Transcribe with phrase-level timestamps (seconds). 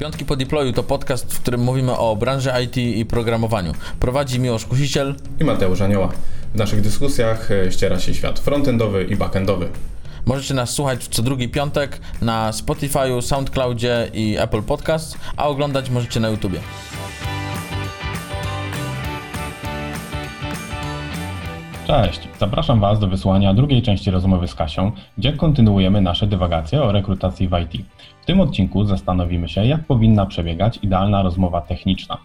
[0.00, 3.72] Piątki po deployu to podcast, w którym mówimy o branży IT i programowaniu.
[4.00, 6.12] Prowadzi Miłosz Kusiciel i Mateusz Anioła.
[6.54, 9.68] W naszych dyskusjach e, ściera się świat frontendowy i backendowy.
[10.26, 16.20] Możecie nas słuchać co drugi piątek na Spotify, SoundCloudzie i Apple Podcast, a oglądać możecie
[16.20, 16.60] na YouTubie.
[21.90, 26.92] Cześć, zapraszam Was do wysłania drugiej części rozmowy z Kasią, gdzie kontynuujemy nasze dywagacje o
[26.92, 27.86] rekrutacji w IT.
[28.22, 32.18] W tym odcinku zastanowimy się, jak powinna przebiegać idealna rozmowa techniczna.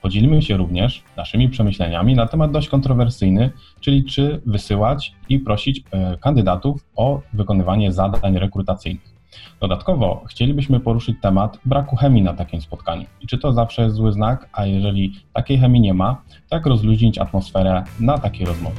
[0.00, 6.16] Podzielimy się również naszymi przemyśleniami na temat dość kontrowersyjny, czyli czy wysyłać i prosić e,
[6.16, 9.12] kandydatów o wykonywanie zadań rekrutacyjnych.
[9.60, 13.04] Dodatkowo chcielibyśmy poruszyć temat braku chemii na takim spotkaniu.
[13.20, 17.18] I czy to zawsze jest zły znak, a jeżeli takiej chemii nie ma, tak rozluźnić
[17.18, 18.76] atmosferę na takiej rozmowie.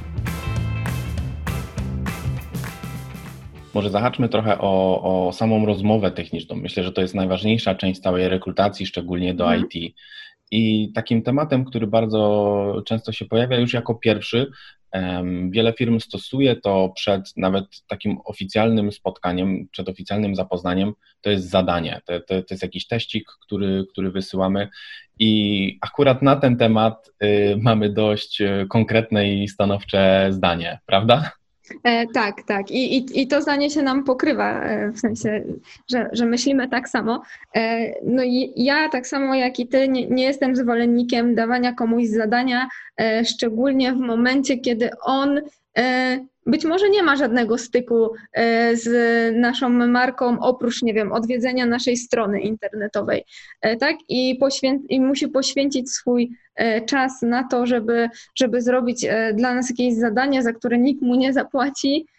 [3.73, 6.55] Może zahaczmy trochę o, o, samą rozmowę techniczną.
[6.55, 9.69] Myślę, że to jest najważniejsza część całej rekrutacji, szczególnie do mhm.
[9.71, 9.95] IT.
[10.51, 14.51] I takim tematem, który bardzo często się pojawia już jako pierwszy,
[15.49, 22.01] wiele firm stosuje to przed nawet takim oficjalnym spotkaniem, przed oficjalnym zapoznaniem, to jest zadanie,
[22.05, 24.69] to, to, to jest jakiś teścik, który, który wysyłamy
[25.19, 31.31] i akurat na ten temat y, mamy dość y, konkretne i stanowcze zdanie, prawda?
[31.83, 32.71] E, tak, tak.
[32.71, 35.43] I, i, I to zdanie się nam pokrywa, e, w sensie,
[35.91, 37.21] że, że myślimy tak samo.
[37.55, 42.07] E, no i ja, tak samo jak i ty, nie, nie jestem zwolennikiem dawania komuś
[42.07, 42.67] zadania,
[43.01, 45.41] e, szczególnie w momencie, kiedy on
[46.45, 51.97] być może nie ma żadnego styku e, z naszą marką oprócz, nie wiem, odwiedzenia naszej
[51.97, 53.25] strony internetowej,
[53.61, 53.95] e, tak?
[54.09, 59.69] I, poświę- i musi poświęcić swój e, czas na to, żeby, żeby zrobić dla nas
[59.69, 62.12] jakieś zadanie, za które nikt mu nie zapłaci, E,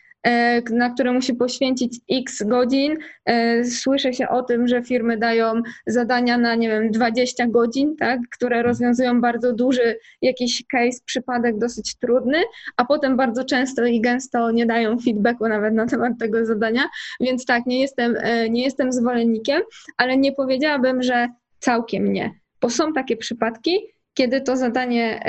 [0.70, 2.96] na które musi poświęcić x godzin.
[3.26, 8.20] E, słyszę się o tym, że firmy dają zadania na, nie wiem, 20 godzin, tak,
[8.30, 12.38] które rozwiązują bardzo duży jakiś case, przypadek dosyć trudny,
[12.76, 16.82] a potem bardzo często i gęsto nie dają feedbacku nawet na temat tego zadania,
[17.20, 19.62] więc tak, nie jestem, e, nie jestem zwolennikiem,
[19.96, 22.30] ale nie powiedziałabym, że całkiem nie,
[22.60, 23.78] bo są takie przypadki,
[24.14, 25.20] kiedy to zadanie,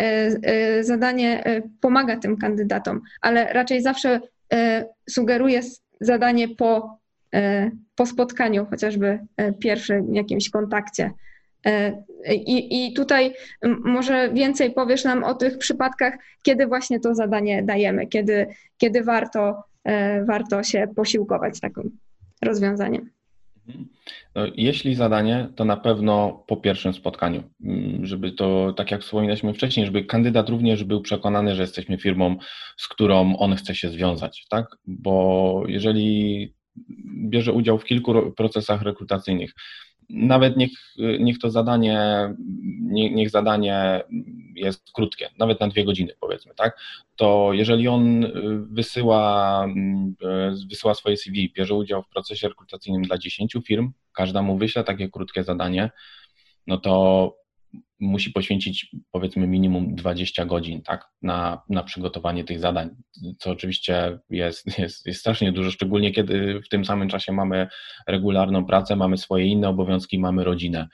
[0.82, 1.44] zadanie
[1.82, 4.35] pomaga tym kandydatom, ale raczej zawsze E,
[5.10, 5.62] sugeruje
[6.02, 7.00] zadanie po,
[7.34, 11.12] e, po spotkaniu, chociażby e, pierwszym jakimś kontakcie.
[12.32, 13.34] I, I tutaj
[13.84, 18.48] może więcej powiesz nam o tych przypadkach, kiedy właśnie to zadanie dajemy, kiedy,
[18.78, 19.64] kiedy warto,
[20.28, 21.98] warto się posiłkować takim
[22.42, 23.15] rozwiązaniem.
[24.36, 29.54] No, jeśli zadanie, to na pewno po pierwszym spotkaniu, mm, żeby to, tak jak wspominaliśmy
[29.54, 32.38] wcześniej, żeby kandydat również był przekonany, że jesteśmy firmą,
[32.78, 34.78] z którą on chce się związać, tak?
[34.88, 36.54] Bo jeżeli
[37.30, 39.52] bierze udział w kilku procesach rekrutacyjnych,
[40.10, 40.72] nawet niech,
[41.20, 42.00] niech to zadanie,
[42.82, 44.04] nie, niech zadanie
[44.56, 46.80] jest krótkie, nawet na dwie godziny powiedzmy, tak,
[47.16, 48.32] to jeżeli on y,
[48.70, 49.68] wysyła,
[50.22, 54.84] y, wysyła swoje CV, bierze udział w procesie rekrutacyjnym dla 10 firm, każda mu wyśle
[54.84, 55.92] takie krótkie zadanie,
[56.68, 57.45] no to
[58.06, 62.90] musi poświęcić powiedzmy minimum 20 godzin tak, na, na przygotowanie tych zadań,
[63.40, 67.68] co oczywiście jest, jest, jest strasznie dużo, szczególnie kiedy w tym samym czasie mamy
[68.08, 70.88] regularną pracę, mamy swoje inne obowiązki, mamy rodzinę.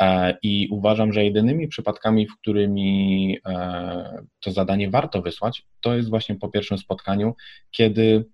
[0.00, 6.10] E, I uważam, że jedynymi przypadkami, w którymi e, to zadanie warto wysłać, to jest
[6.10, 7.34] właśnie po pierwszym spotkaniu,
[7.70, 8.24] kiedy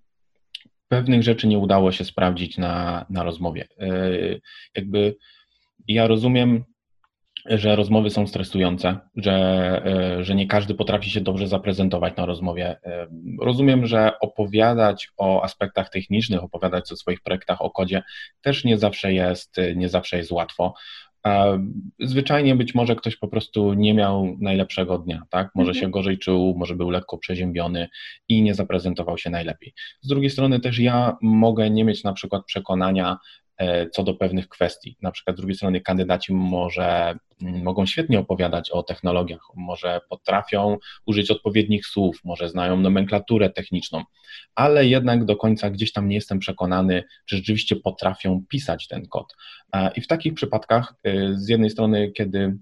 [0.87, 3.67] pewnych rzeczy nie udało się sprawdzić na, na rozmowie.
[3.79, 3.89] E,
[4.75, 5.15] jakby
[5.87, 6.63] ja rozumiem
[7.45, 9.33] że rozmowy są stresujące, że,
[9.85, 12.77] e, że nie każdy potrafi się dobrze zaprezentować na rozmowie.
[12.83, 13.07] E,
[13.41, 18.03] rozumiem, że opowiadać o aspektach technicznych, opowiadać o swoich projektach, o kodzie
[18.41, 20.73] też nie zawsze jest, nie zawsze jest łatwo.
[21.99, 25.49] Zwyczajnie być może ktoś po prostu nie miał najlepszego dnia, tak?
[25.55, 25.81] Może mhm.
[25.85, 27.87] się gorzej czuł, może był lekko przeziębiony
[28.27, 29.73] i nie zaprezentował się najlepiej.
[30.01, 33.44] Z drugiej strony też ja mogę nie mieć na przykład przekonania, E,
[33.91, 34.97] co do pewnych kwestii.
[35.01, 40.77] Na przykład z drugiej strony kandydaci może, mm, mogą świetnie opowiadać o technologiach, może potrafią
[41.05, 44.03] użyć odpowiednich słów, może znają nomenklaturę techniczną,
[44.55, 49.35] ale jednak do końca gdzieś tam nie jestem przekonany, czy rzeczywiście potrafią pisać ten kod.
[49.73, 52.57] E, I w takich przypadkach e, z jednej strony, kiedy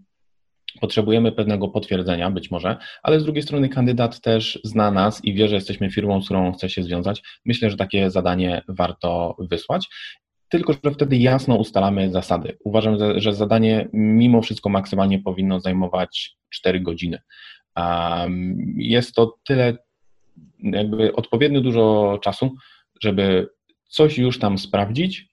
[0.81, 5.47] Potrzebujemy pewnego potwierdzenia, być może, ale z drugiej strony kandydat też zna nas i wie,
[5.47, 7.23] że jesteśmy firmą, z którą chce się związać.
[7.45, 9.89] Myślę, że takie zadanie warto wysłać
[10.53, 12.57] tylko że wtedy jasno ustalamy zasady.
[12.63, 17.19] Uważam, że zadanie mimo wszystko maksymalnie powinno zajmować 4 godziny.
[18.77, 19.77] Jest to tyle,
[20.59, 22.55] jakby odpowiednio dużo czasu,
[23.01, 23.49] żeby
[23.89, 25.29] coś już tam sprawdzić,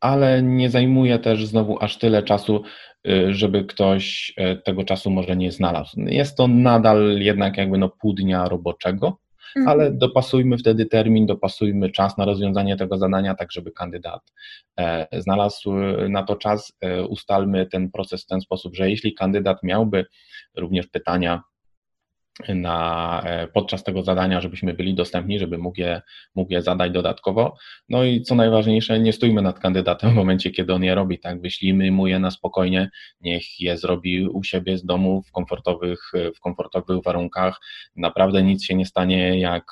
[0.00, 2.62] ale nie zajmuje też znowu aż tyle czasu,
[3.08, 6.00] y, żeby ktoś e, tego czasu może nie znalazł.
[6.00, 9.18] Jest to nadal jednak jakby no pół dnia roboczego.
[9.66, 14.32] Ale dopasujmy wtedy termin, dopasujmy czas na rozwiązanie tego zadania, tak żeby kandydat
[14.78, 15.72] e, znalazł
[16.08, 16.72] na to czas.
[16.80, 20.06] E, ustalmy ten proces w ten sposób, że jeśli kandydat miałby
[20.56, 21.42] również pytania,
[22.48, 26.02] na, e, podczas tego zadania, żebyśmy byli dostępni, żeby mógł je,
[26.34, 27.56] mógł je zadać dodatkowo.
[27.88, 31.40] No i co najważniejsze, nie stójmy nad kandydatem w momencie, kiedy on je robi, tak?
[31.40, 32.90] Wyślijmy mu je na spokojnie,
[33.20, 37.60] niech je zrobi u siebie z domu w komfortowych, w komfortowych warunkach.
[37.96, 39.64] Naprawdę nic się nie stanie, jak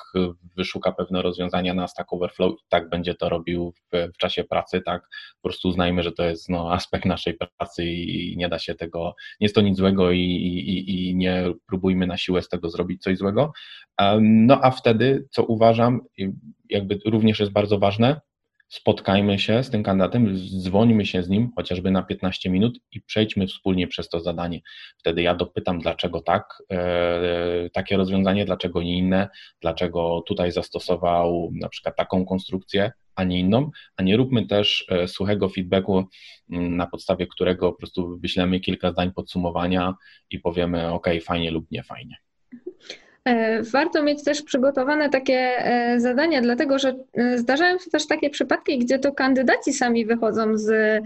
[0.57, 4.81] wyszuka pewne rozwiązania na Stack Overflow i tak będzie to robił w, w czasie pracy,
[4.81, 5.01] tak?
[5.41, 9.15] Po prostu uznajmy, że to jest no, aspekt naszej pracy i nie da się tego,
[9.39, 13.17] nie jest to nic złego i, i, i nie próbujmy na siłę tego zrobić coś
[13.17, 13.53] złego.
[14.21, 16.01] No a wtedy, co uważam,
[16.69, 18.21] jakby również jest bardzo ważne,
[18.71, 23.47] spotkajmy się z tym kandydatem, dzwońmy się z nim chociażby na 15 minut i przejdźmy
[23.47, 24.61] wspólnie przez to zadanie.
[24.97, 29.29] Wtedy ja dopytam, dlaczego tak, e, takie rozwiązanie, dlaczego nie inne,
[29.61, 35.07] dlaczego tutaj zastosował na przykład taką konstrukcję, a nie inną, a nie róbmy też e,
[35.07, 36.05] suchego feedbacku,
[36.49, 39.93] na podstawie którego po prostu wyślemy kilka zdań podsumowania
[40.29, 42.15] i powiemy ok, fajnie lub nie fajnie.
[43.25, 48.29] E, warto mieć też przygotowane takie e, zadania, dlatego że e, zdarzają się też takie
[48.29, 51.01] przypadki, gdzie to kandydaci sami wychodzą z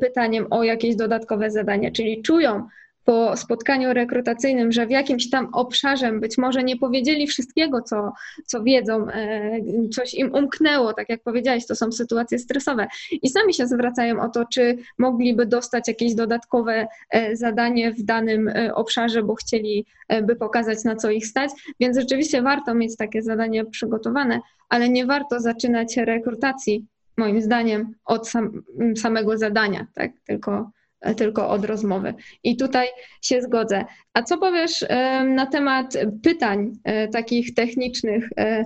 [0.00, 2.68] pytaniem o jakieś dodatkowe zadanie, czyli czują,
[3.04, 8.12] po spotkaniu rekrutacyjnym, że w jakimś tam obszarze być może nie powiedzieli wszystkiego, co,
[8.46, 9.60] co wiedzą, e,
[9.94, 12.86] coś im umknęło, tak jak powiedziałeś, to są sytuacje stresowe.
[13.22, 18.48] I sami się zwracają o to, czy mogliby dostać jakieś dodatkowe e, zadanie w danym
[18.48, 19.86] e, obszarze, bo chcieli
[20.22, 25.06] by pokazać, na co ich stać, więc rzeczywiście warto mieć takie zadanie przygotowane, ale nie
[25.06, 26.86] warto zaczynać rekrutacji,
[27.16, 28.62] moim zdaniem, od sam,
[28.96, 30.70] samego zadania, tak, tylko
[31.16, 32.14] tylko od rozmowy.
[32.44, 32.86] I tutaj
[33.22, 33.84] się zgodzę.
[34.14, 34.84] A co powiesz
[35.26, 38.64] na temat pytań e, takich technicznych e,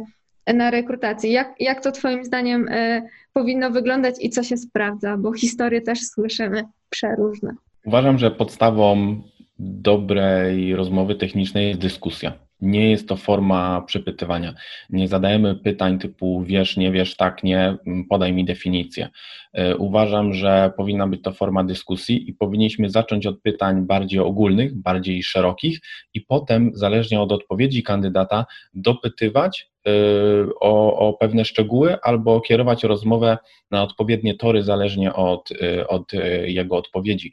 [0.55, 1.32] na rekrutacji?
[1.32, 3.02] Jak, jak to Twoim zdaniem e,
[3.32, 5.17] powinno wyglądać i co się sprawdza?
[5.17, 7.55] Bo historie też słyszymy przeróżne.
[7.85, 9.17] Uważam, że podstawą
[9.58, 12.48] dobrej rozmowy technicznej jest dyskusja.
[12.61, 14.55] Nie jest to forma przepytywania.
[14.91, 17.77] Nie zadajemy pytań typu wiesz, nie wiesz, tak, nie,
[18.09, 19.09] podaj mi definicję.
[19.53, 24.75] E, uważam, że powinna być to forma dyskusji i powinniśmy zacząć od pytań bardziej ogólnych,
[24.75, 25.81] bardziej szerokich
[26.15, 29.91] i potem, zależnie od odpowiedzi kandydata, dopytywać e,
[30.61, 33.39] o, o, pewne szczegóły albo kierować rozmowę
[33.71, 36.13] na odpowiednie tory, zależnie od, e, od
[36.45, 37.33] jego odpowiedzi.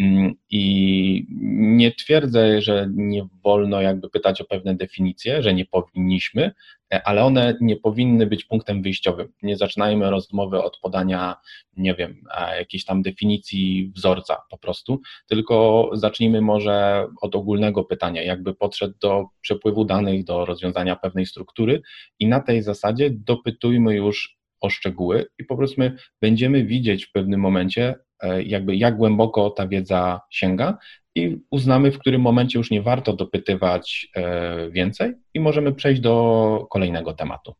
[0.00, 6.52] Mm, I nie twierdzę, że nie wolno jakby pytać o pewne definicje, że nie powinniśmy,
[6.92, 9.32] e, ale one nie powinny być punktem wyjściowym.
[9.42, 11.36] Nie zaczynajmy rozmowy od podania,
[11.76, 18.22] nie wiem, e, jakiejś tam definicji wzorca po prostu, tylko zacznijmy może od ogólnego pytania,
[18.22, 21.82] jakby podszedł do przepływu danych, do rozwiązania pewnej struktury
[22.18, 25.82] i na tej zasadzie dopytujmy już o szczegóły i po prostu
[26.20, 27.94] będziemy widzieć w pewnym momencie,
[28.44, 30.78] jakby jak głęboko ta wiedza sięga
[31.14, 36.66] i uznamy, w którym momencie już nie warto dopytywać e, więcej i możemy przejść do
[36.70, 37.54] kolejnego tematu.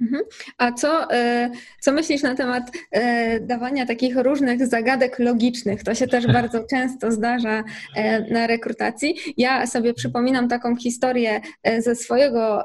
[0.00, 0.22] Mhm.
[0.58, 1.50] A co, e,
[1.80, 5.84] co myślisz na temat e, dawania takich różnych zagadek logicznych?
[5.84, 7.64] To się też bardzo często zdarza
[7.96, 9.16] e, na rekrutacji.
[9.36, 11.40] Ja sobie przypominam taką historię
[11.78, 12.64] ze swojego,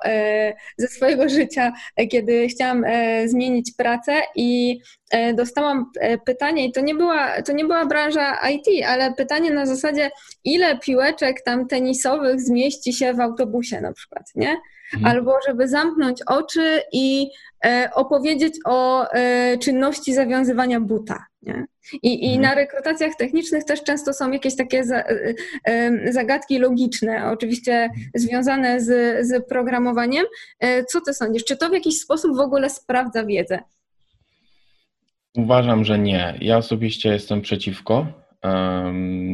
[0.78, 1.74] ze swojego życia,
[2.12, 2.86] kiedy chciałam
[3.26, 4.80] zmienić pracę i
[5.34, 5.92] dostałam
[6.26, 10.12] pytanie, i to nie, była, to nie była branża IT, ale pytanie na zasadzie,
[10.44, 14.58] ile piłeczek tam tenisowych zmieści się w autobusie na przykład, nie?
[14.94, 15.16] Mhm.
[15.16, 17.30] albo żeby zamknąć oczy i
[17.66, 21.26] e, opowiedzieć o e, czynności zawiązywania buta.
[21.42, 21.66] Nie?
[21.94, 22.42] I, I mhm.
[22.42, 25.04] na rekrutacjach technicznych też często są jakieś takie za,
[25.68, 28.10] e, zagadki logiczne, oczywiście mhm.
[28.16, 28.88] związane z,
[29.28, 30.26] z programowaniem.
[30.88, 31.46] Co ty sądzisz?
[31.46, 33.60] Czy to w jakiś sposób w ogóle sprawdza wiedzę?
[35.38, 36.34] Uważam, że nie.
[36.42, 38.08] Ja osobiście jestem przeciwko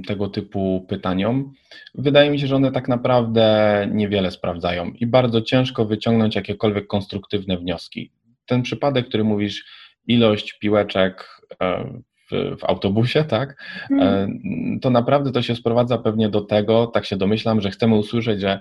[0.07, 1.53] tego typu pytaniom.
[1.95, 7.57] Wydaje mi się, że one tak naprawdę niewiele sprawdzają i bardzo ciężko wyciągnąć jakiekolwiek konstruktywne
[7.57, 8.11] wnioski.
[8.45, 9.65] Ten przypadek, który mówisz,
[10.07, 11.99] ilość piłeczek e,
[12.31, 13.63] w, w, autobusie, tak?
[13.91, 14.79] Mm.
[14.81, 18.59] To naprawdę to się sprowadza pewnie do tego, tak się domyślam, że chcemy usłyszeć, że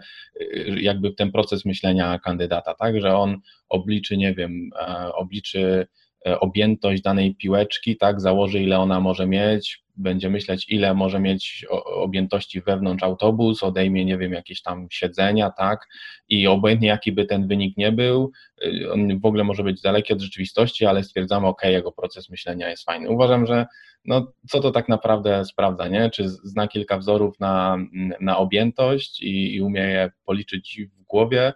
[0.77, 3.01] jakby ten proces myślenia kandydata, tak?
[3.01, 4.71] Że on obliczy, nie wiem,
[5.15, 5.87] obliczy
[6.25, 12.61] objętość danej piłeczki, tak, założy ile ona może mieć, będzie myśleć, ile może mieć objętości
[12.61, 15.89] wewnątrz autobus, odejmie, nie wiem, jakieś tam siedzenia, tak,
[16.29, 18.33] i obojętnie jaki by ten wynik nie był,
[18.65, 22.69] y, on w ogóle może być daleki od rzeczywistości, ale stwierdzamy, ok, jego proces myślenia
[22.69, 23.11] jest fajny.
[23.11, 23.67] Uważam, że
[24.05, 26.11] no, co to tak naprawdę sprawdza, nie?
[26.11, 27.77] Czy zna kilka wzorów na,
[28.21, 31.53] na objętość i, i umie je policzyć w głowie,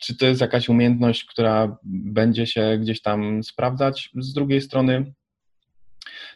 [0.00, 4.10] czy to jest jakaś umiejętność, która będzie się gdzieś tam sprawdzać?
[4.14, 5.12] Z drugiej strony,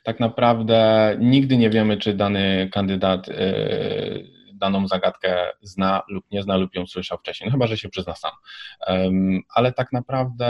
[0.03, 6.57] tak naprawdę nigdy nie wiemy, czy dany kandydat y, daną zagadkę zna lub nie zna,
[6.57, 8.33] lub ją słyszał wcześniej, no chyba, że się przyzna sam.
[9.55, 10.49] Ale tak naprawdę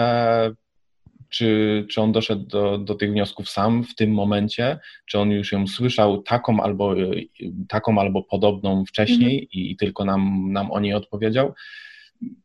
[1.29, 5.53] czy, czy on doszedł do, do tych wniosków sam w tym momencie, czy on już
[5.53, 7.29] ją słyszał taką albo, y,
[7.69, 9.49] taką albo podobną wcześniej mhm.
[9.53, 11.55] i, i, tylko nam, nam o niej odpowiedział.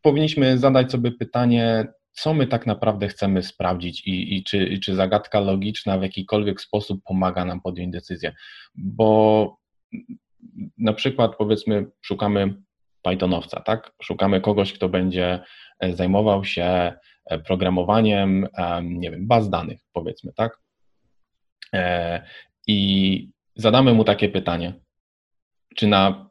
[0.02, 4.96] Powinniśmy zadać sobie pytanie, co my tak naprawdę chcemy sprawdzić i, i, czy, i czy
[4.96, 8.34] zagadka logiczna w jakikolwiek sposób pomaga nam podjąć decyzję.
[8.76, 9.58] Bo
[10.78, 12.56] na przykład powiedzmy szukamy
[13.02, 13.92] Pythonowca, tak?
[14.02, 15.40] Szukamy kogoś, kto będzie
[15.94, 16.94] zajmował się
[17.46, 18.48] programowaniem,
[18.84, 20.60] nie wiem, baz danych, powiedzmy, tak?
[21.74, 22.22] E,
[22.68, 24.74] I zadamy mu takie pytanie,
[25.76, 26.30] czy na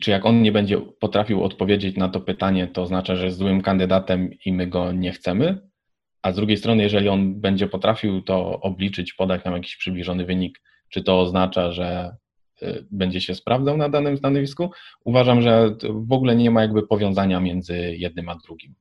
[0.00, 3.60] czy jak on nie będzie potrafił odpowiedzieć na to pytanie, to oznacza, że jest złym
[3.60, 5.68] kandydatem i my go nie chcemy?
[6.22, 10.60] A z drugiej strony, jeżeli on będzie potrafił to obliczyć, podać nam jakiś przybliżony wynik,
[10.88, 12.16] czy to oznacza, że
[12.62, 14.70] y, będzie się sprawdzał na danym stanowisku?
[15.04, 18.74] Uważam, że w ogóle nie ma jakby powiązania między jednym a drugim.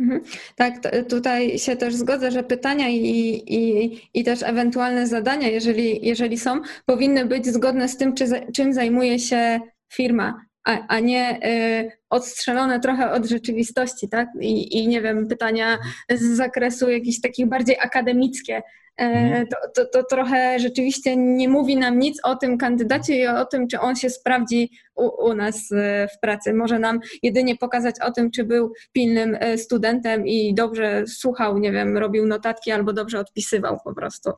[0.00, 0.22] Mhm.
[0.56, 0.74] Tak,
[1.08, 2.98] tutaj się też zgodzę, że pytania i,
[3.46, 8.72] i, i też ewentualne zadania, jeżeli, jeżeli są, powinny być zgodne z tym, czy, czym
[8.72, 9.60] zajmuje się
[9.94, 14.28] firma, a, a nie y, odstrzelone trochę od rzeczywistości, tak?
[14.40, 15.78] I, I nie wiem, pytania
[16.10, 18.62] z zakresu jakichś takich bardziej akademickie.
[19.00, 19.46] E, mhm.
[19.46, 23.68] to, to, to, trochę rzeczywiście nie mówi nam nic o tym kandydacie i o tym,
[23.68, 26.54] czy on się sprawdzi u, u nas e, w pracy.
[26.54, 31.72] Może nam jedynie pokazać o tym, czy był pilnym e, studentem i dobrze słuchał, nie
[31.72, 34.30] wiem, robił notatki albo dobrze odpisywał po prostu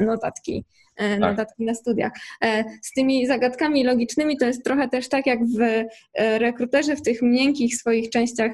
[0.00, 0.64] notatki.
[0.96, 1.20] E, tak.
[1.20, 2.12] notatki na studiach.
[2.44, 7.02] E, z tymi zagadkami logicznymi to jest trochę też tak, jak w e, rekruterze w
[7.02, 8.52] tych miękkich swoich częściach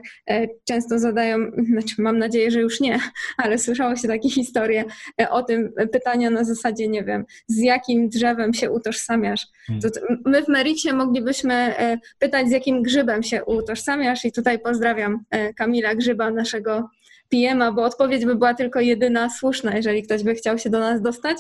[0.64, 1.38] często zadają,
[1.70, 3.00] znaczy mam nadzieję, że już nie,
[3.44, 4.84] ale słyszało się takie historie
[5.30, 9.46] o tym pytania na zasadzie, nie wiem, z jakim drzewem się utożsamiasz.
[9.66, 9.80] Hmm.
[10.26, 11.74] my w Meriksie moglibyśmy
[12.18, 15.24] pytać, z jakim grzybem się utożsamiasz i tutaj pozdrawiam
[15.56, 16.88] Kamila Grzyba, naszego
[17.28, 21.02] PM-a, bo odpowiedź by była tylko jedyna słuszna, jeżeli ktoś by chciał się do nas
[21.02, 21.38] dostać,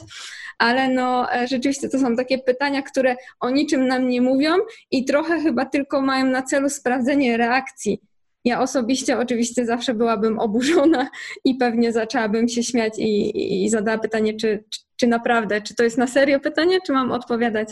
[0.58, 4.50] ale no e, rzeczywiście to są takie pytania, które o niczym nam nie mówią
[4.90, 8.00] i trochę chyba tylko mają na celu sprawdzenie reakcji.
[8.44, 11.10] Ja osobiście oczywiście zawsze byłabym oburzona
[11.44, 15.84] i pewnie zaczęłabym się śmiać i, i zadała pytanie, czy, czy, czy naprawdę, czy to
[15.84, 17.68] jest na serio pytanie, czy mam odpowiadać,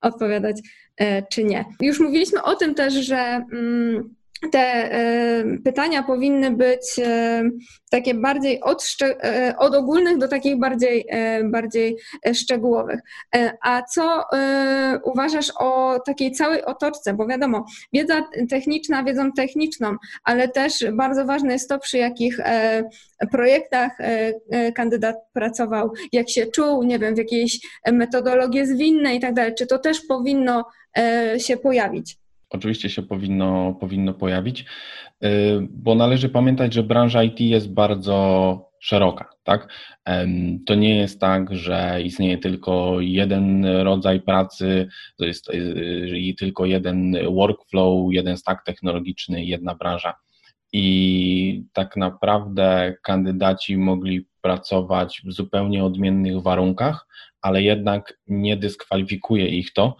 [0.00, 0.56] odpowiadać
[0.96, 1.64] e, czy nie.
[1.80, 4.14] Już mówiliśmy o tym też, że mm,
[4.50, 4.90] te
[5.64, 7.00] pytania powinny być
[7.92, 11.96] takie bardziej od, e, od ogólnych do takich bardziej, e, bardziej
[12.34, 13.00] szczegółowych.
[13.34, 14.24] E, a co
[15.04, 17.14] uważasz o takiej całej otoczce?
[17.14, 22.38] Bo wiadomo, wiedza techniczna wiedzą techniczną, ale też bardzo ważne jest to, przy jakich
[23.32, 23.92] projektach
[24.74, 27.60] kandydat pracował, jak się czuł, nie wiem, w jakiejś
[27.92, 29.54] metodologii zwinnej i tak dalej.
[29.58, 30.64] Czy to też powinno
[31.38, 32.21] się pojawić?
[32.52, 34.64] Oczywiście się powinno, powinno pojawić,
[35.24, 35.28] y,
[35.70, 39.28] bo należy pamiętać, że branża IT jest bardzo szeroka.
[39.44, 39.68] Tak?
[40.66, 46.66] To nie jest tak, że istnieje tylko jeden rodzaj pracy, to jest y, i tylko
[46.66, 50.14] jeden workflow, jeden stack technologiczny, jedna branża.
[50.72, 57.06] I tak naprawdę kandydaci mogli pracować w zupełnie odmiennych warunkach,
[57.40, 59.96] ale jednak nie dyskwalifikuje ich to,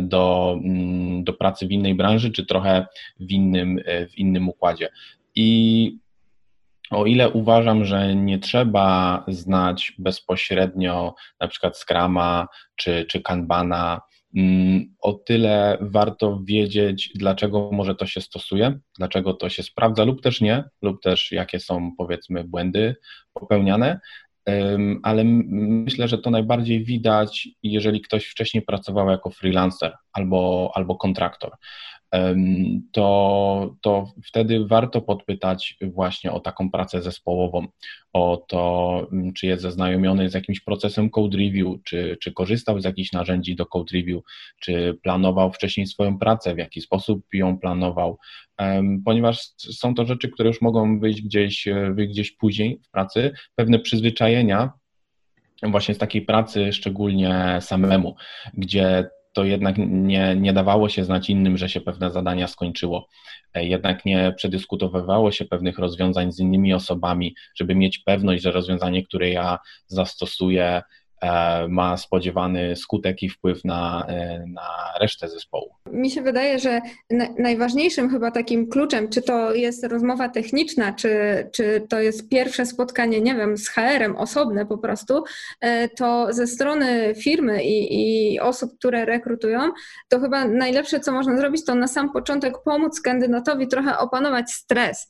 [0.00, 2.86] do, mm, do pracy w innej branży, czy trochę
[3.20, 4.88] w innym, e, w innym układzie.
[5.34, 5.98] I
[6.90, 14.00] o ile uważam, że nie trzeba znać bezpośrednio na przykład Scrama czy, czy Kanbana,
[14.36, 20.22] mm, o tyle warto wiedzieć, dlaczego może to się stosuje, dlaczego to się sprawdza lub
[20.22, 22.96] też nie, lub też jakie są powiedzmy błędy
[23.32, 24.00] popełniane,
[25.02, 31.52] ale myślę, że to najbardziej widać, jeżeli ktoś wcześniej pracował jako freelancer albo, albo kontraktor.
[32.92, 37.66] To, to wtedy warto podpytać właśnie o taką pracę zespołową,
[38.12, 42.84] o to, mm, czy jest zaznajomiony z jakimś procesem code review, czy, czy korzystał z
[42.84, 44.22] jakichś narzędzi do code review,
[44.60, 48.18] czy planował wcześniej swoją pracę, w jaki sposób ją planował,
[49.04, 53.32] ponieważ są to rzeczy, które już mogą wyjść gdzieś, e, wyjść gdzieś później w pracy,
[53.54, 54.72] pewne przyzwyczajenia,
[55.62, 58.16] właśnie z takiej pracy, szczególnie samemu,
[58.54, 63.08] gdzie to jednak nie, nie dawało się znać innym, że się pewne zadania skończyło.
[63.54, 69.04] E, jednak nie przedyskutowywało się pewnych rozwiązań z innymi osobami, żeby mieć pewność, że rozwiązanie,
[69.04, 70.82] które ja zastosuję,
[71.68, 74.68] ma spodziewany skutek i wpływ na, e, na
[75.00, 75.74] resztę zespołu.
[75.92, 76.80] Mi się wydaje, że
[77.38, 81.10] najważniejszym chyba takim kluczem, czy to jest rozmowa techniczna, czy,
[81.52, 85.24] czy to jest pierwsze spotkanie, nie wiem, z HR-em osobne po prostu,
[85.60, 89.60] e, to ze strony firmy i, i osób, które rekrutują,
[90.08, 95.08] to chyba najlepsze, co można zrobić, to na sam początek pomóc kandydatowi trochę opanować stres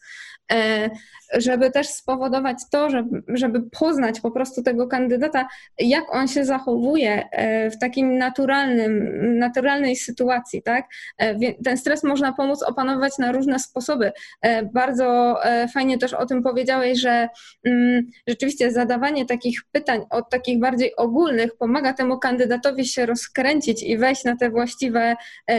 [1.36, 7.28] żeby też spowodować to, żeby, żeby poznać po prostu tego kandydata, jak on się zachowuje
[7.30, 10.84] e, w takim naturalnym, naturalnej sytuacji, tak?
[11.18, 14.12] E, ten stres można pomóc opanować na różne sposoby.
[14.42, 15.38] E, bardzo
[15.74, 17.28] fajnie też o tym powiedziałeś, że
[17.64, 23.98] mm, rzeczywiście zadawanie takich pytań od takich bardziej ogólnych pomaga temu kandydatowi się rozkręcić i
[23.98, 25.16] wejść na te właściwe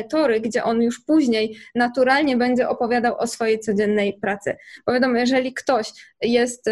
[0.10, 4.58] tory, gdzie on już później naturalnie będzie opowiadał o swojej codziennej pracy.
[4.86, 6.69] Bo wiadomo, jeżeli ktoś jest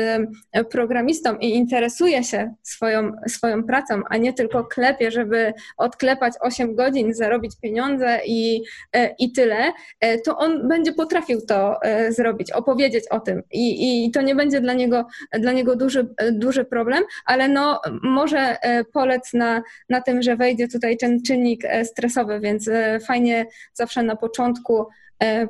[0.71, 7.13] programistą i interesuje się swoją, swoją pracą, a nie tylko klepie, żeby odklepać 8 godzin,
[7.13, 8.61] zarobić pieniądze i,
[8.93, 13.43] e, i tyle, e, to on będzie potrafił to e, zrobić, opowiedzieć o tym.
[13.51, 15.07] I, i to nie będzie dla niego,
[15.39, 18.57] dla niego duży, duży problem, ale no może
[18.93, 22.69] polec na, na tym, że wejdzie tutaj ten czynnik stresowy, więc
[23.07, 24.85] fajnie zawsze na początku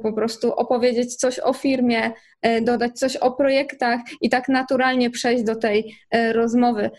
[0.04, 5.44] po prostu opowiedzieć coś o firmie, e, dodać coś o projektach i tak naturalnie przejść
[5.44, 6.90] do tej e, rozmowy.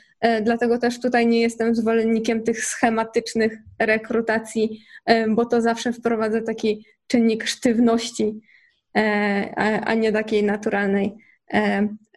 [0.43, 4.81] Dlatego też tutaj nie jestem zwolennikiem tych schematycznych rekrutacji,
[5.29, 8.41] bo to zawsze wprowadza taki czynnik sztywności,
[9.85, 11.15] a nie takiej naturalnej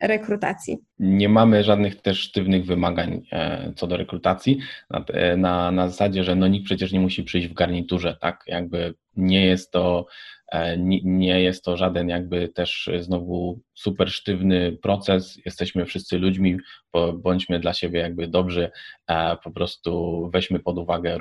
[0.02, 0.78] rekrutacji.
[1.00, 3.22] Nie mamy żadnych też sztywnych wymagań
[3.76, 5.06] co do rekrutacji, na,
[5.38, 8.44] na, na zasadzie, że no nikt przecież nie musi przyjść w garniturze, tak?
[8.48, 10.06] Jakby nie jest to
[10.41, 10.41] E,
[11.04, 15.40] nie jest to żaden jakby też znowu super sztywny proces.
[15.46, 16.58] Jesteśmy wszyscy ludźmi,
[17.14, 18.72] bądźmy dla siebie jakby dobrzy,
[19.08, 21.18] e, po prostu weźmy pod uwagę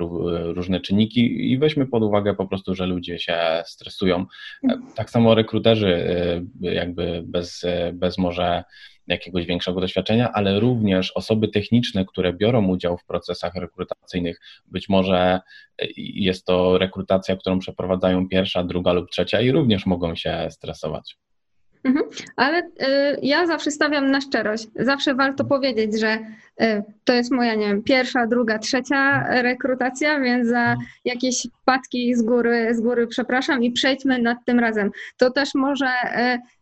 [0.55, 4.27] różne czynniki i weźmy pod uwagę po prostu, że ludzie się stresują.
[4.69, 6.05] E, tak samo rekruterzy
[6.61, 8.65] jakby bez, bez może
[9.07, 14.41] jakiegoś większego doświadczenia, ale również osoby techniczne, które biorą udział w procesach rekrutacyjnych.
[14.67, 15.41] Być może
[15.83, 21.17] y, jest to rekrutacja, którą przeprowadzają pierwsza, druga lub trzecia i również mogą się stresować.
[21.85, 22.07] Mhm.
[22.37, 24.69] Ale y, ja zawsze stawiam na szczerość.
[24.77, 26.19] Zawsze warto powiedzieć, że
[26.63, 32.23] y, to jest moja, nie wiem, pierwsza, druga, trzecia rekrutacja, więc za jakieś wpadki z
[32.23, 34.91] góry, z góry przepraszam i przejdźmy nad tym razem.
[35.17, 36.60] To też może y,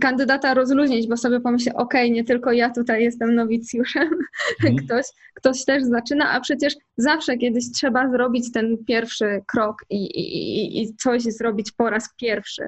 [0.00, 4.10] kandydata rozluźnić, bo sobie pomyślę, ok, nie tylko ja tutaj jestem nowicjuszem,
[4.64, 4.76] mhm.
[4.76, 10.82] ktoś, ktoś też zaczyna, a przecież zawsze kiedyś trzeba zrobić ten pierwszy krok i, i,
[10.82, 12.62] i coś zrobić po raz pierwszy.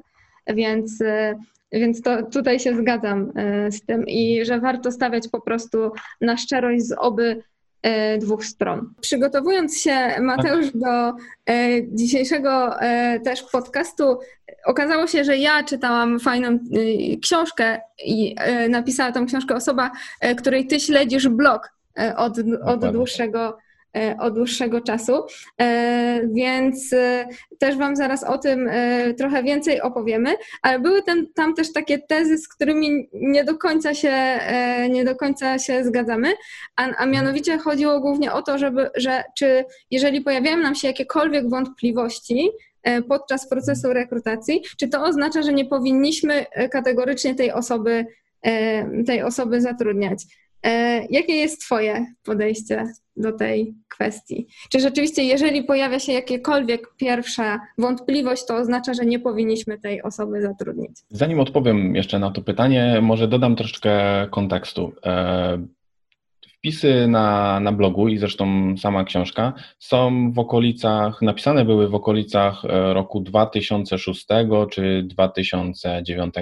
[0.47, 1.35] Więc, e,
[1.73, 6.37] więc to tutaj się zgadzam e, z tym i że warto stawiać po prostu na
[6.37, 7.43] szczerość z oby
[8.19, 8.95] dwóch stron.
[9.01, 11.13] Przygotowując się, Mateusz, do e,
[11.89, 14.19] dzisiejszego e, też podcastu,
[14.67, 16.59] okazało się, że ja czytałam fajną
[17.23, 18.37] książkę i
[18.69, 19.91] napisała tą książkę osoba,
[20.39, 21.71] której ty śledzisz blog
[22.17, 23.66] od, od dłuższego E,
[24.21, 25.13] od dłuższego czasu,
[25.61, 27.29] e, więc e,
[27.59, 28.71] też Wam zaraz o tym
[29.19, 33.95] trochę więcej opowiemy, ale były tam, tam też takie tezy, z którymi nie do końca
[33.95, 34.41] się,
[34.91, 36.33] nie do końca się zgadzamy,
[36.77, 41.51] a, a mianowicie chodziło głównie o to, żeby, że czy jeżeli pojawiają nam się jakiekolwiek
[41.51, 42.51] wątpliwości,
[43.09, 48.07] podczas procesu rekrutacji, czy to oznacza, że nie powinniśmy kategorycznie tej osoby,
[49.07, 50.25] tej osoby zatrudniać.
[51.11, 54.47] Jakie jest Twoje podejście do tej kwestii.
[54.71, 60.43] Czy rzeczywiście, jeżeli pojawia się jakiekolwiek pierwsza wątpliwość, to oznacza, że nie powinniśmy tej osoby
[60.43, 60.97] zatrudnić?
[61.11, 63.93] Zanim odpowiem jeszcze na to pytanie, może dodam troszeczkę
[64.31, 64.93] kontekstu.
[66.67, 72.65] Wpisy na, na blogu i zresztą sama książka są w okolicach, napisane były w okolicach
[72.65, 74.27] e, roku 2006
[74.71, 76.35] czy 2009.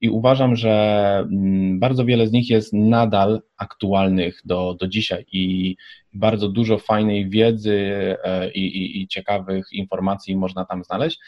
[0.00, 5.76] I uważam, że mm, bardzo wiele z nich jest nadal aktualnych do, do dzisiaj i
[6.12, 11.18] bardzo dużo fajnej wiedzy e, i, i, i ciekawych informacji można tam znaleźć,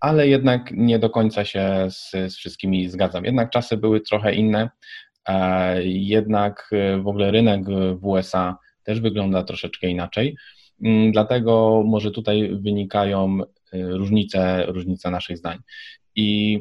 [0.00, 3.24] ale jednak nie do końca się z, z wszystkimi zgadzam.
[3.24, 4.70] Jednak czasy były trochę inne,
[5.84, 6.70] jednak
[7.02, 7.64] w ogóle rynek
[7.96, 10.36] w USA też wygląda troszeczkę inaczej.
[10.82, 13.38] Mm, dlatego może tutaj wynikają
[13.72, 15.58] różnice, różnice naszych zdań.
[16.16, 16.60] I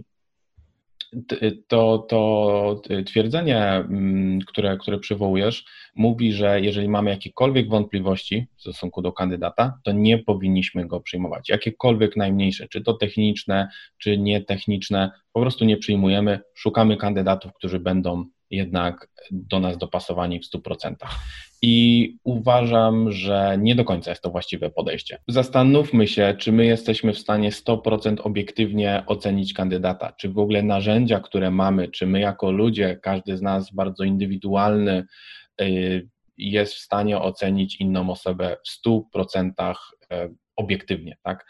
[1.67, 9.01] to, to twierdzenie, mm, które, które przywołujesz, mówi, że jeżeli mamy jakiekolwiek wątpliwości w stosunku
[9.01, 11.49] do kandydata, to nie powinniśmy go przyjmować.
[11.49, 18.25] Jakiekolwiek najmniejsze, czy to techniczne, czy nietechniczne, po prostu nie przyjmujemy, szukamy kandydatów, którzy będą
[18.51, 20.95] jednak do nas dopasowani w 100%.
[21.61, 25.17] I uważam, że nie do końca jest to właściwe podejście.
[25.27, 31.19] Zastanówmy się, czy my jesteśmy w stanie 100% obiektywnie ocenić kandydata, czy w ogóle narzędzia,
[31.19, 35.05] które mamy, czy my jako ludzie, każdy z nas bardzo indywidualny,
[35.61, 39.75] y, jest w stanie ocenić inną osobę w 100%
[40.55, 41.45] obiektywnie, tak?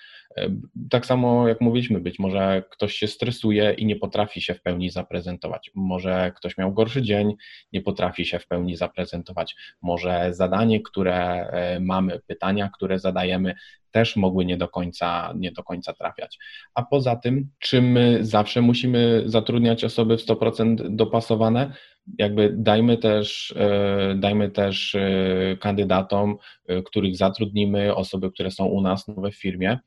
[0.90, 4.90] Tak samo jak mówiliśmy, być może ktoś się stresuje i nie potrafi się w pełni
[4.90, 5.72] zaprezentować.
[5.76, 7.34] Może ktoś miał gorszy dzień,
[7.74, 9.56] nie potrafi się w pełni zaprezentować.
[9.82, 13.56] Może zadanie, które e, mamy, pytania, które zadajemy,
[13.92, 16.40] też mogły nie do końca, nie do końca trafiać.
[16.76, 21.74] A poza tym, czy my zawsze musimy zatrudniać osoby w 100% dopasowane?
[22.18, 26.38] jakby dajmy też, e, dajmy też e, kandydatom,
[26.86, 29.80] których zatrudnimy, osoby, które są u nas nowe w firmie,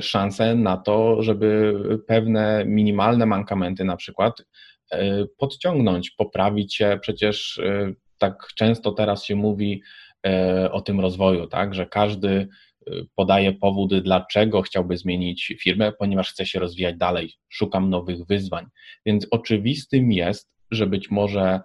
[0.00, 1.74] szansę na to, żeby
[2.06, 4.44] pewne minimalne mankamenty na przykład
[5.38, 6.98] podciągnąć, poprawić się.
[7.02, 7.60] Przecież
[8.18, 9.82] tak często teraz się mówi
[10.70, 12.48] o tym rozwoju, tak, że każdy
[13.14, 18.66] podaje powód, dlaczego chciałby zmienić firmę, ponieważ chce się rozwijać dalej, szukam nowych wyzwań.
[19.06, 21.60] Więc oczywistym jest, że być może e,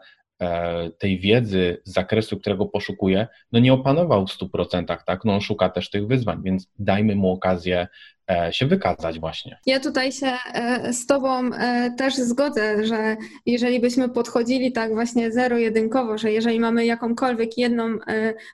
[0.98, 5.26] tej wiedzy z zakresu, którego poszukuje, no nie opanował w 100%, tak?
[5.26, 7.88] No on szuka też tych wyzwań, więc dajmy mu okazję
[8.32, 9.60] e, się wykazać właśnie.
[9.66, 11.50] Ja tutaj się e, z Tobą
[11.98, 17.98] też zgodzę, że jeżeli byśmy podchodzili tak właśnie zero-jedynkowo, że jeżeli mamy jakąkolwiek jedną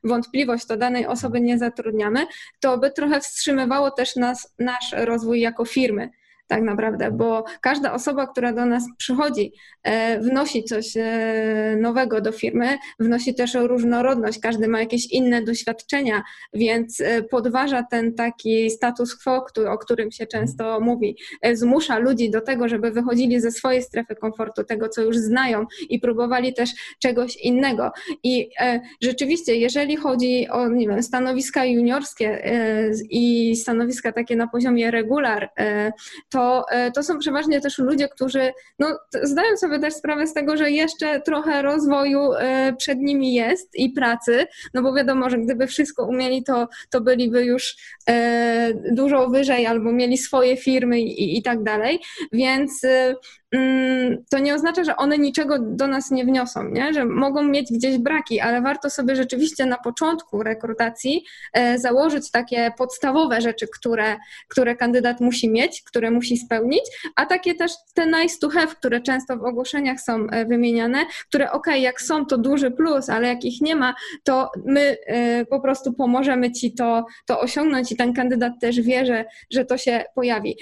[0.04, 2.26] wątpliwość, to danej osoby nie zatrudniamy,
[2.60, 6.10] to by trochę wstrzymywało też nas, nasz rozwój jako firmy
[6.48, 12.32] tak naprawdę, bo każda osoba, która do nas przychodzi, e, wnosi coś e, nowego do
[12.32, 19.16] firmy, wnosi też różnorodność, każdy ma jakieś inne doświadczenia, więc e, podważa ten taki status
[19.16, 21.18] quo, o którym się często mówi.
[21.54, 26.00] Zmusza ludzi do tego, żeby wychodzili ze swojej strefy komfortu, tego, co już znają i
[26.00, 27.92] próbowali też czegoś innego.
[28.24, 28.50] I
[29.02, 32.44] rzeczywiście, jeżeli chodzi o nie wiem, stanowiska juniorskie
[33.10, 35.50] i stanowiska takie na poziomie regular,
[36.30, 40.34] to to, e, to są przeważnie też ludzie, którzy no, zdają sobie też sprawę z
[40.34, 45.38] tego, że jeszcze trochę rozwoju e, przed nimi jest i pracy, no bo wiadomo, że
[45.38, 47.76] gdyby wszystko umieli, to, to byliby już
[48.10, 52.00] e, dużo wyżej albo mieli swoje firmy i, i tak dalej,
[52.32, 52.82] więc
[54.30, 56.94] to nie oznacza, że one niczego do nas nie wniosą, nie?
[56.94, 62.72] że mogą mieć gdzieś braki, ale warto sobie rzeczywiście na początku rekrutacji e, założyć takie
[62.78, 64.16] podstawowe rzeczy, które,
[64.48, 66.82] które kandydat musi mieć, które musi spełnić,
[67.16, 71.52] a takie też te nice to have, które często w ogłoszeniach są e, wymieniane, które
[71.52, 75.60] ok, jak są to duży plus, ale jak ich nie ma, to my e, po
[75.60, 80.04] prostu pomożemy ci to, to osiągnąć i ten kandydat też wie, że, że to się
[80.16, 80.58] pojawi.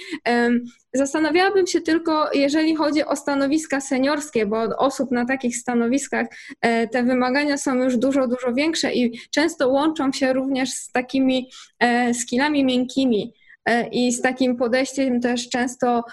[0.96, 6.26] Zastanawiałabym się tylko, jeżeli chodzi o stanowiska seniorskie, bo od osób na takich stanowiskach
[6.60, 11.50] e, te wymagania są już dużo, dużo większe i często łączą się również z takimi
[11.78, 16.04] e, skillami miękkimi e, i z takim podejściem też często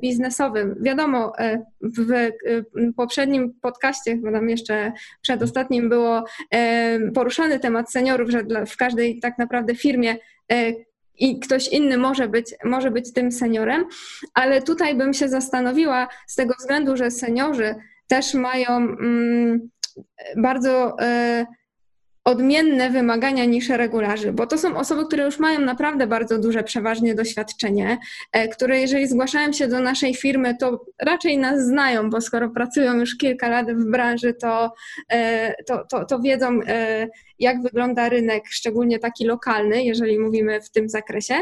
[0.00, 0.76] biznesowym.
[0.80, 1.32] Wiadomo,
[1.82, 2.30] w
[2.96, 4.92] poprzednim podcaście, bo tam jeszcze
[5.22, 6.24] przedostatnim było
[7.14, 10.16] poruszany temat seniorów, że w każdej tak naprawdę firmie
[11.18, 13.84] i ktoś inny może być, może być tym seniorem,
[14.34, 17.74] ale tutaj bym się zastanowiła z tego względu, że seniorzy
[18.06, 19.70] też mają mm,
[20.36, 21.46] bardzo y,
[22.24, 27.14] odmienne wymagania niż regularzy, bo to są osoby, które już mają naprawdę bardzo duże przeważnie
[27.14, 27.98] doświadczenie,
[28.32, 32.94] e, które jeżeli zgłaszają się do naszej firmy, to raczej nas znają, bo skoro pracują
[32.94, 34.72] już kilka lat w branży, to,
[35.08, 37.08] e, to, to, to wiedzą, e,
[37.38, 41.34] jak wygląda rynek, szczególnie taki lokalny, jeżeli mówimy w tym zakresie.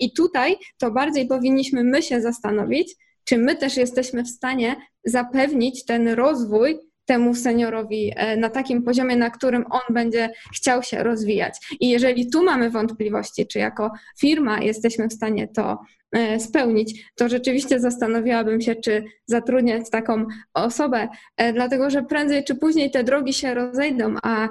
[0.00, 5.84] I tutaj to bardziej powinniśmy my się zastanowić, czy my też jesteśmy w stanie zapewnić
[5.84, 6.78] ten rozwój
[7.10, 11.54] temu seniorowi e, na takim poziomie, na którym on będzie chciał się rozwijać.
[11.80, 15.78] I jeżeli tu mamy wątpliwości, czy jako firma jesteśmy w stanie to
[16.12, 22.54] e, spełnić, to rzeczywiście zastanowiłabym się, czy zatrudniać taką osobę, e, dlatego że prędzej czy
[22.54, 24.48] później te drogi się rozejdą, a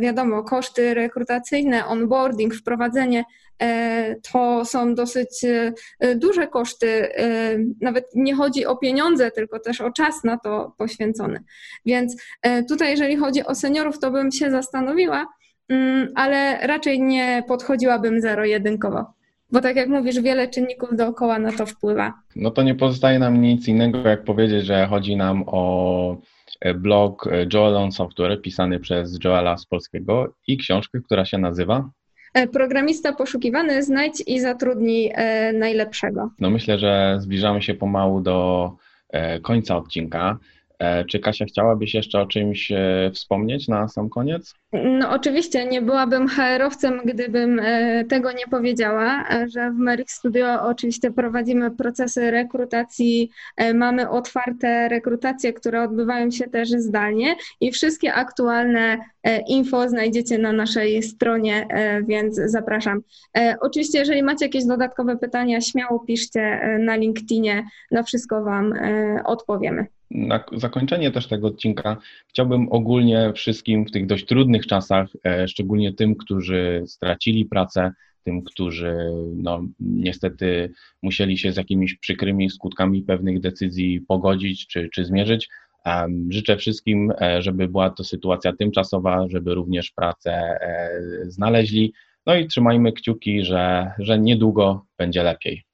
[0.00, 3.24] wiadomo, koszty rekrutacyjne, onboarding, wprowadzenie
[4.32, 5.28] to są dosyć
[6.16, 7.08] duże koszty.
[7.80, 11.40] Nawet nie chodzi o pieniądze, tylko też o czas na to poświęcony.
[11.86, 12.16] Więc
[12.68, 15.26] tutaj, jeżeli chodzi o seniorów, to bym się zastanowiła,
[15.68, 19.16] mm, ale raczej nie podchodziłabym zero-jedynkowo.
[19.52, 22.12] Bo tak jak mówisz, wiele czynników dookoła na to wpływa.
[22.36, 26.16] No to nie pozostaje nam nic innego, jak powiedzieć, że chodzi nam o
[26.60, 31.38] e, blog e, Joel on Software pisany przez Joela z polskiego i książkę, która się
[31.38, 31.90] nazywa e,
[32.52, 35.12] Programista poszukiwany, znajdź i zatrudnij
[35.54, 36.30] najlepszego.
[36.40, 38.70] No myślę, że zbliżamy się pomału do
[39.42, 40.38] końca odcinka.
[40.78, 44.54] E, czy Kasia chciałabyś jeszcze o czymś e, wspomnieć na sam koniec?
[44.72, 51.10] No oczywiście, nie byłabym HR-owcem, gdybym e, tego nie powiedziała, że w Merrick Studio oczywiście
[51.10, 53.30] prowadzimy procesy rekrutacji,
[53.74, 58.98] mamy otwarte rekrutacje, które odbywają się też zdalnie i wszystkie aktualne
[59.48, 61.66] info znajdziecie na naszej stronie,
[62.08, 63.00] więc zapraszam.
[63.60, 68.74] Oczywiście, jeżeli macie jakieś dodatkowe pytania, śmiało piszcie na LinkedInie, na wszystko Wam
[69.24, 71.96] odpowiemy na zakończenie też tego odcinka
[72.28, 77.92] chciałbym ogólnie wszystkim w tych dość trudnych czasach, e, szczególnie tym, którzy stracili pracę,
[78.24, 78.96] tym, którzy
[79.36, 85.48] no, niestety musieli się z jakimiś przykrymi skutkami pewnych decyzji pogodzić czy, czy zmierzyć.
[86.28, 91.92] Życzę wszystkim, e, żeby była to sytuacja tymczasowa, żeby również pracę e, znaleźli.
[92.26, 95.64] No i trzymajmy kciuki, że, że niedługo będzie lepiej.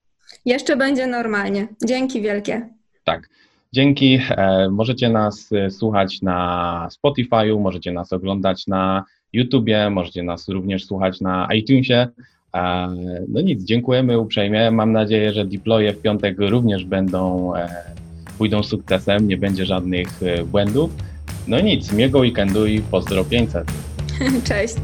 [0.45, 1.69] Jeszcze będzie normalnie.
[1.87, 2.69] Dzięki wielkie.
[3.05, 3.29] Tak.
[3.75, 4.19] Dzięki.
[4.31, 10.87] E, możecie nas e, słuchać na Spotify'u, możecie nas oglądać na YouTubie, możecie nas również
[10.87, 12.09] słuchać na iTunesie.
[12.55, 12.89] E,
[13.29, 14.71] no nic, dziękujemy uprzejmie.
[14.71, 17.53] Mam nadzieję, że deploye w piątek również będą,
[18.39, 20.09] pójdą sukcesem, nie będzie żadnych
[20.47, 20.91] błędów.
[21.49, 23.73] No nic, miłego weekendu i pozdro 500.
[24.49, 24.75] Cześć.